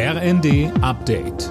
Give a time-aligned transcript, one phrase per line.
[0.00, 1.48] RND Update.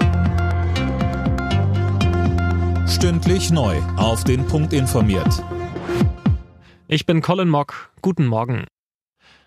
[2.88, 3.76] Stündlich neu.
[3.98, 5.44] Auf den Punkt informiert.
[6.86, 7.90] Ich bin Colin Mock.
[8.00, 8.64] Guten Morgen.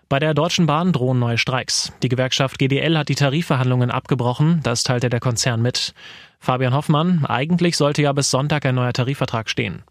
[0.08, 1.92] Bei der Deutschen Bahn drohen neue Streiks.
[2.04, 4.60] Die Gewerkschaft GDL hat die Tarifverhandlungen abgebrochen.
[4.62, 5.96] Das teilte der Konzern mit.
[6.38, 9.81] Fabian Hoffmann, eigentlich sollte ja bis Sonntag ein neuer Tarifvertrag stehen.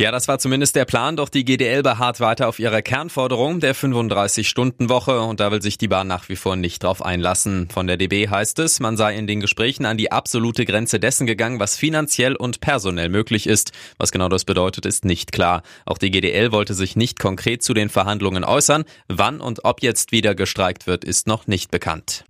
[0.00, 3.74] Ja, das war zumindest der Plan, doch die GDL beharrt weiter auf ihrer Kernforderung der
[3.74, 7.68] 35-Stunden-Woche und da will sich die Bahn nach wie vor nicht drauf einlassen.
[7.68, 11.26] Von der DB heißt es, man sei in den Gesprächen an die absolute Grenze dessen
[11.26, 13.72] gegangen, was finanziell und personell möglich ist.
[13.96, 15.64] Was genau das bedeutet, ist nicht klar.
[15.84, 18.84] Auch die GDL wollte sich nicht konkret zu den Verhandlungen äußern.
[19.08, 22.24] Wann und ob jetzt wieder gestreikt wird, ist noch nicht bekannt.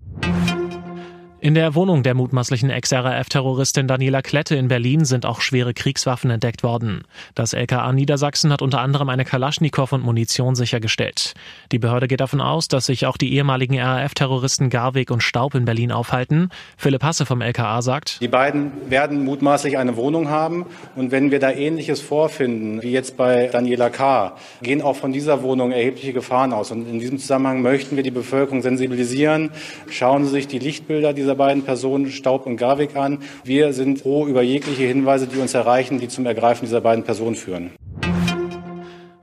[1.40, 6.64] In der Wohnung der mutmaßlichen Ex-RAF-Terroristin Daniela Klette in Berlin sind auch schwere Kriegswaffen entdeckt
[6.64, 7.02] worden.
[7.36, 11.34] Das LKA Niedersachsen hat unter anderem eine Kalaschnikow und Munition sichergestellt.
[11.70, 15.64] Die Behörde geht davon aus, dass sich auch die ehemaligen RAF-Terroristen Garweg und Staub in
[15.64, 16.48] Berlin aufhalten.
[16.76, 20.66] Philipp Hasse vom LKA sagt, Die beiden werden mutmaßlich eine Wohnung haben
[20.96, 25.40] und wenn wir da Ähnliches vorfinden, wie jetzt bei Daniela K., gehen auch von dieser
[25.44, 26.72] Wohnung erhebliche Gefahren aus.
[26.72, 29.50] Und in diesem Zusammenhang möchten wir die Bevölkerung sensibilisieren.
[29.88, 33.18] Schauen Sie sich die Lichtbilder dieser beiden Personen, Staub und Garwig, an.
[33.44, 37.36] Wir sind froh über jegliche Hinweise, die uns erreichen, die zum Ergreifen dieser beiden Personen
[37.36, 37.70] führen.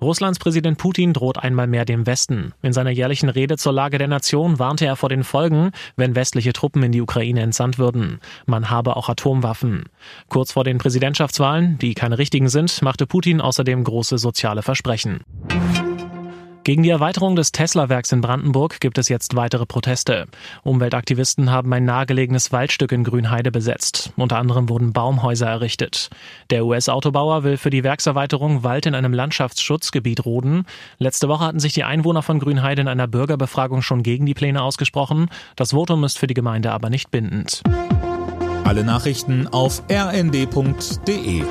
[0.06, 2.54] Russlands Präsident Putin droht einmal mehr dem Westen.
[2.62, 6.54] In seiner jährlichen Rede zur Lage der Nation warnte er vor den Folgen, wenn westliche
[6.54, 8.20] Truppen in die Ukraine entsandt würden.
[8.46, 9.86] Man habe auch Atomwaffen.
[10.30, 15.22] Kurz vor den Präsidentschaftswahlen, die keine richtigen sind, machte Putin außerdem große soziale Versprechen.
[16.66, 20.26] Gegen die Erweiterung des Tesla-Werks in Brandenburg gibt es jetzt weitere Proteste.
[20.64, 24.12] Umweltaktivisten haben ein nahegelegenes Waldstück in Grünheide besetzt.
[24.18, 26.10] Unter anderem wurden Baumhäuser errichtet.
[26.50, 30.66] Der US-Autobauer will für die Werkserweiterung Wald in einem Landschaftsschutzgebiet roden.
[30.98, 34.64] Letzte Woche hatten sich die Einwohner von Grünheide in einer Bürgerbefragung schon gegen die Pläne
[34.64, 35.28] ausgesprochen.
[35.56, 37.62] Das Votum ist für die Gemeinde aber nicht bindend.
[38.64, 41.44] Alle Nachrichten auf rnd.de